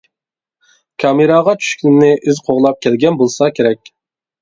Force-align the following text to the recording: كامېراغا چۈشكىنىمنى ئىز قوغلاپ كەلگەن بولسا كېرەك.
كامېراغا 1.03 1.55
چۈشكىنىمنى 1.61 2.11
ئىز 2.17 2.43
قوغلاپ 2.51 2.83
كەلگەن 2.89 3.25
بولسا 3.25 3.55
كېرەك. 3.61 3.97